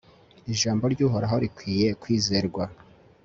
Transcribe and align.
ijambo 0.53 0.83
ry'uhoraho 0.93 1.35
rikwiye 1.43 1.87
kwizerwa 2.01 2.63